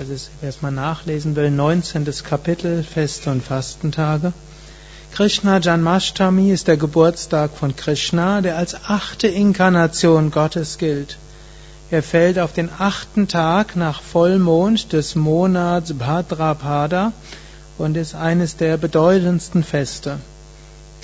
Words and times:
Das 0.00 0.08
ist, 0.08 0.30
wer 0.40 0.48
es 0.48 0.62
mal 0.62 0.70
nachlesen 0.70 1.36
will, 1.36 1.50
19. 1.50 2.08
Kapitel, 2.24 2.82
Feste 2.82 3.30
und 3.30 3.42
Fastentage. 3.42 4.32
Krishna 5.12 5.58
Janmashtami 5.58 6.50
ist 6.50 6.68
der 6.68 6.78
Geburtstag 6.78 7.50
von 7.54 7.76
Krishna, 7.76 8.40
der 8.40 8.56
als 8.56 8.74
achte 8.74 9.28
Inkarnation 9.28 10.30
Gottes 10.30 10.78
gilt. 10.78 11.18
Er 11.90 12.02
fällt 12.02 12.38
auf 12.38 12.54
den 12.54 12.70
achten 12.78 13.28
Tag 13.28 13.76
nach 13.76 14.00
Vollmond 14.00 14.90
des 14.94 15.16
Monats 15.16 15.92
Bhadrapada 15.92 17.12
und 17.76 17.94
ist 17.98 18.14
eines 18.14 18.56
der 18.56 18.78
bedeutendsten 18.78 19.62
Feste. 19.62 20.18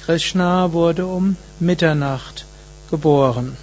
Krishna 0.07 0.73
wurde 0.73 1.05
um 1.05 1.37
Mitternacht 1.61 2.47
geboren. 2.91 3.59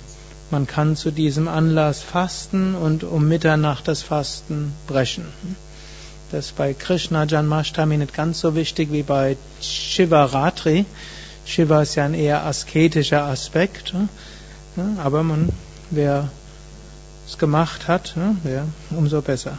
Man 0.54 0.68
kann 0.68 0.96
zu 0.96 1.10
diesem 1.10 1.48
Anlass 1.48 2.04
fasten 2.04 2.76
und 2.76 3.04
um 3.04 3.28
Mitternacht 3.28 3.88
das 3.88 4.04
Fasten 4.04 4.72
brechen. 4.86 5.26
Das 6.32 6.46
ist 6.46 6.56
bei 6.56 6.76
Krishna 6.76 7.24
Janmashtami 7.24 7.98
nicht 7.98 8.14
ganz 8.14 8.42
so 8.42 8.54
wichtig 8.54 8.92
wie 8.92 9.02
bei 9.02 9.36
Shivaratri. 9.62 10.86
Shiva 11.48 11.82
ist 11.82 11.96
ja 11.96 12.06
ein 12.06 12.14
eher 12.14 12.46
asketischer 12.46 13.24
Aspekt, 13.24 13.96
aber 15.04 15.24
man, 15.24 15.50
wer 15.90 16.30
es 17.28 17.40
gemacht 17.40 17.88
hat, 17.88 18.14
ja, 18.44 18.66
umso 18.92 19.24
besser. 19.24 19.58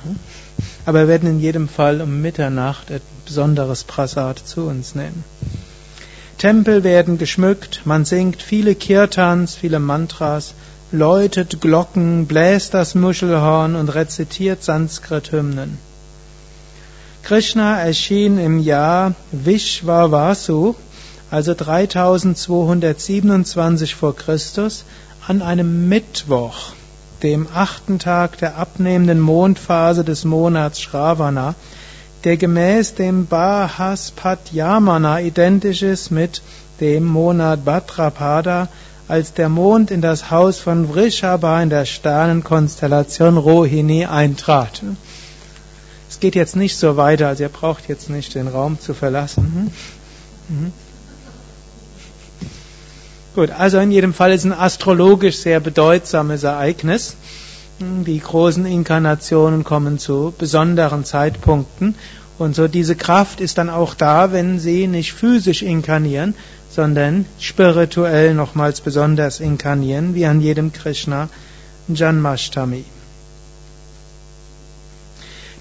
Aber 0.87 1.01
wir 1.01 1.09
werden 1.09 1.29
in 1.29 1.41
jedem 1.41 1.67
Fall 1.67 2.03
um 2.03 2.23
Mitternacht 2.23 2.93
ein 2.93 3.01
besonderes 3.25 3.83
Prasad 3.83 4.39
zu 4.39 4.69
uns 4.69 4.95
nehmen. 4.95 5.25
Tempel 6.39 6.85
werden 6.85 7.19
geschmückt, 7.19 7.81
man 7.85 8.05
singt 8.05 8.43
viele 8.43 8.77
Kirtans, 8.77 9.57
viele 9.57 9.81
Mantras, 9.81 10.55
läutet 10.95 11.61
Glocken, 11.61 12.27
bläst 12.27 12.73
das 12.73 12.95
Muschelhorn 12.95 13.75
und 13.75 13.89
rezitiert 13.89 14.63
Sanskrit-Hymnen. 14.63 15.79
Krishna 17.25 17.81
erschien 17.81 18.39
im 18.39 18.61
Jahr 18.61 19.15
Vishwavasu, 19.33 20.77
also 21.31 21.55
3227 21.55 23.95
vor 23.95 24.15
Christus, 24.15 24.85
an 25.27 25.41
einem 25.43 25.89
Mittwoch 25.89 26.73
dem 27.23 27.49
achten 27.55 27.99
Tag 27.99 28.37
der 28.39 28.59
abnehmenden 28.59 29.19
Mondphase 29.19 30.05
des 30.05 30.25
Monats 30.25 30.83
Shravana, 30.83 31.55
der 32.25 32.37
gemäß 32.37 32.95
dem 32.95 33.27
Bahaspatyamana 33.27 35.23
identisch 35.23 35.83
ist 35.83 36.11
mit 36.11 36.43
dem 36.81 37.05
Monat 37.05 37.65
Bhadrapada, 37.65 38.69
als 39.09 39.35
der 39.35 39.49
Mond 39.49 39.91
in 39.91 40.01
das 40.01 40.31
Haus 40.31 40.59
von 40.59 40.89
Vrishabha 40.89 41.63
in 41.63 41.71
der 41.71 41.85
Sternenkonstellation 41.85 43.37
Rohini 43.37 44.07
eintrat. 44.07 44.83
Es 46.09 46.21
geht 46.21 46.35
jetzt 46.35 46.57
nicht 46.57 46.77
so 46.77 46.97
weiter, 46.97 47.29
also 47.29 47.43
ihr 47.43 47.49
braucht 47.49 47.89
jetzt 47.89 48.09
nicht 48.09 48.35
den 48.35 48.49
Raum 48.49 48.81
zu 48.81 48.95
verlassen. 48.95 49.73
Mhm. 50.49 50.57
mhm. 50.57 50.73
Gut, 53.35 53.51
also 53.51 53.79
in 53.79 53.91
jedem 53.91 54.15
Fall 54.15 54.33
ist 54.33 54.45
ein 54.45 54.53
astrologisch 54.53 55.39
sehr 55.39 55.59
bedeutsames 55.59 56.45
Ereignis. 56.45 57.17
Die 57.81 58.21
großen 58.21 58.65
Inkarnationen 58.65 59.65
kommen 59.65 59.99
zu 59.99 60.33
besonderen 60.39 61.05
Zeitpunkten. 61.05 61.97
Und 62.39 62.55
so 62.55 62.69
diese 62.69 62.95
Kraft 62.95 63.41
ist 63.41 63.59
dann 63.59 63.71
auch 63.71 63.95
da, 63.95 64.31
wenn 64.31 64.61
sie 64.61 64.87
nicht 64.87 65.13
physisch 65.15 65.63
inkarnieren, 65.63 66.37
sondern 66.75 67.25
spirituell 67.39 68.35
nochmals 68.35 68.81
besonders 68.81 69.41
inkarnieren, 69.41 70.15
wie 70.15 70.27
an 70.27 70.41
jedem 70.41 70.73
Krishna 70.73 71.29
Janmashtami. 71.89 72.85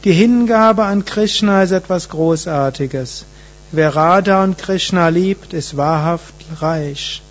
Die 0.04 0.14
Hingabe 0.14 0.84
an 0.84 1.06
Krishna 1.06 1.64
ist 1.64 1.72
etwas 1.72 2.10
Großartiges. 2.10 3.26
Wer 3.72 3.96
Radha 3.96 4.44
und 4.44 4.58
Krishna 4.58 5.08
liebt, 5.10 5.54
ist 5.54 5.78
wahrhaft 5.78 6.34
reich. 6.60 7.22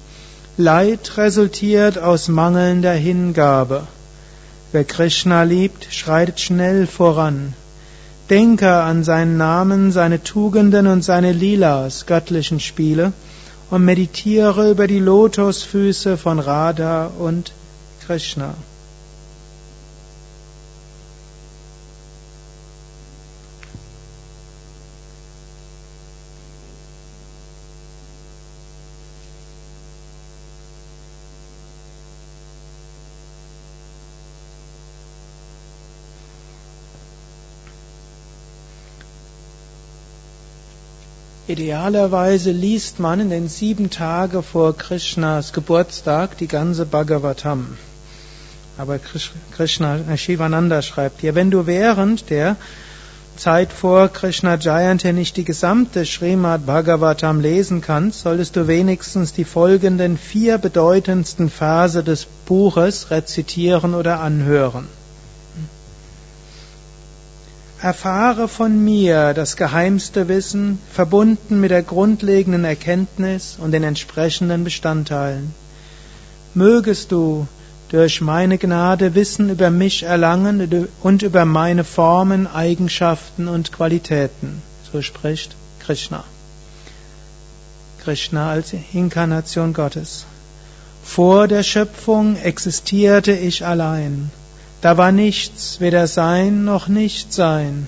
Leid 0.57 1.17
resultiert 1.17 1.99
aus 1.99 2.29
mangelnder 2.29 2.93
Hingabe. 2.93 3.87
Wer 4.71 4.85
Krishna 4.85 5.43
liebt, 5.43 5.89
schreitet 5.91 6.41
schnell 6.41 6.87
voran. 6.87 7.55
Denke 8.31 8.73
an 8.73 9.05
seinen 9.05 9.37
Namen, 9.37 9.93
seine 9.93 10.23
Tugenden 10.23 10.87
und 10.87 11.03
seine 11.03 11.33
Lilas, 11.33 12.07
göttlichen 12.07 12.61
Spiele, 12.61 13.13
und 13.73 13.87
meditiere 13.87 14.71
über 14.71 14.87
die 14.87 14.99
Lotusfüße 14.99 16.19
von 16.19 16.39
Radha 16.39 17.07
und 17.07 17.53
Krishna. 18.05 18.53
Idealerweise 41.53 42.51
liest 42.51 42.99
man 42.99 43.21
in 43.21 43.29
den 43.29 43.47
sieben 43.47 43.91
Tagen 43.91 44.43
vor 44.43 44.75
Krishnas 44.75 45.53
Geburtstag 45.53 46.39
die 46.39 46.49
ganze 46.49 46.87
Bhagavatam. 46.87 47.77
Aber 48.79 48.99
Krishna, 49.55 49.99
äh, 49.99 50.17
Shivananda 50.17 50.81
schreibt 50.81 51.21
hier, 51.21 51.35
wenn 51.35 51.51
du 51.51 51.67
während 51.67 52.31
der 52.31 52.57
Zeit 53.37 53.71
vor 53.71 54.09
Krishna 54.09 54.55
Jayanti 54.57 55.13
nicht 55.13 55.37
die 55.37 55.45
gesamte 55.45 56.07
Srimad 56.07 56.65
Bhagavatam 56.65 57.43
lesen 57.43 57.83
kannst, 57.83 58.23
solltest 58.23 58.57
du 58.57 58.67
wenigstens 58.67 59.35
die 59.35 59.45
folgenden 59.45 60.17
vier 60.17 60.57
bedeutendsten 60.57 61.51
Verse 61.51 62.03
des 62.03 62.27
Buches 62.47 63.11
rezitieren 63.11 63.95
oder 63.95 64.21
anhören. 64.21 64.87
Erfahre 67.83 68.47
von 68.47 68.85
mir 68.85 69.35
das 69.35 69.57
geheimste 69.57 70.29
Wissen, 70.29 70.79
verbunden 70.93 71.61
mit 71.61 71.73
der 71.73 71.83
grundlegenden 71.83 72.65
Erkenntnis 72.65 73.57
und 73.59 73.73
den 73.73 73.83
entsprechenden 73.83 74.63
Bestandteilen. 74.63 75.53
Mögest 76.55 77.11
du 77.11 77.49
durch 77.89 78.21
meine 78.21 78.57
Gnade 78.57 79.17
Wissen 79.17 79.51
über 79.51 79.71
mich 79.71 80.05
erlangen 80.05 80.89
und 81.03 81.23
über 81.23 81.45
meine 81.45 81.83
Formen, 81.83 82.47
Eigenschaften 82.47 83.49
und 83.49 83.73
Qualitäten. 83.73 84.63
So 84.93 85.03
spricht 85.03 85.57
Krishna. 85.81 86.23
Krishna 88.05 88.49
als 88.49 88.73
Inkarnation 88.93 89.73
Gottes. 89.73 90.25
Vor 91.03 91.49
der 91.49 91.65
Schöpfung 91.65 92.37
existierte 92.37 93.33
ich 93.33 93.67
allein. 93.67 94.31
Da 94.83 94.97
war 94.97 95.13
nichts, 95.13 95.81
weder 95.81 96.09
Sein 96.09 96.65
noch 96.65 96.89
Nichtsein. 96.89 97.87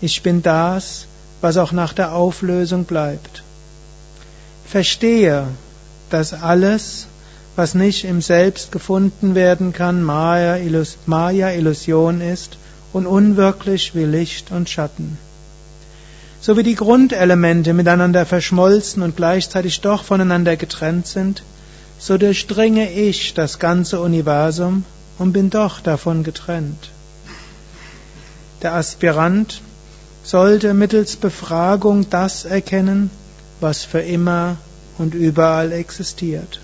Ich 0.00 0.22
bin 0.24 0.42
das, 0.42 1.06
was 1.40 1.56
auch 1.56 1.70
nach 1.70 1.92
der 1.92 2.14
Auflösung 2.14 2.82
bleibt. 2.82 3.44
Verstehe, 4.66 5.46
dass 6.10 6.34
alles, 6.34 7.06
was 7.54 7.74
nicht 7.74 8.04
im 8.04 8.20
Selbst 8.20 8.72
gefunden 8.72 9.36
werden 9.36 9.72
kann, 9.72 10.02
Maya, 10.02 10.56
Illus 10.56 10.98
Maya 11.06 11.52
Illusion 11.52 12.20
ist 12.20 12.58
und 12.92 13.06
unwirklich 13.06 13.94
wie 13.94 14.04
Licht 14.04 14.50
und 14.50 14.68
Schatten. 14.68 15.18
So 16.40 16.56
wie 16.56 16.64
die 16.64 16.74
Grundelemente 16.74 17.72
miteinander 17.72 18.26
verschmolzen 18.26 19.02
und 19.04 19.16
gleichzeitig 19.16 19.80
doch 19.80 20.02
voneinander 20.02 20.56
getrennt 20.56 21.06
sind, 21.06 21.44
so 22.00 22.18
durchdringe 22.18 22.90
ich 22.90 23.34
das 23.34 23.60
ganze 23.60 24.00
Universum 24.00 24.84
und 25.18 25.32
bin 25.32 25.50
doch 25.50 25.80
davon 25.80 26.24
getrennt. 26.24 26.90
Der 28.62 28.74
Aspirant 28.74 29.60
sollte 30.22 30.74
mittels 30.74 31.16
Befragung 31.16 32.10
das 32.10 32.44
erkennen, 32.44 33.10
was 33.60 33.84
für 33.84 34.00
immer 34.00 34.56
und 34.98 35.14
überall 35.14 35.72
existiert. 35.72 36.60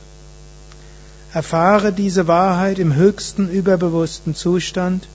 Erfahre 1.33 1.93
diese 1.93 2.27
Wahrheit 2.29 2.79
im 2.79 2.95
höchsten 2.95 3.49
überbewussten 3.49 4.35
Zustand, 4.35 5.07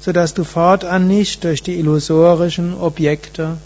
sodass 0.00 0.32
du 0.32 0.44
fortan 0.44 1.08
nicht 1.08 1.44
durch 1.44 1.62
die 1.62 1.78
illusorischen 1.78 2.74
Objekte 2.74 3.58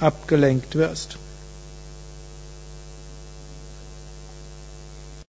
abgelenkt 0.00 0.74
wirst. 0.74 1.18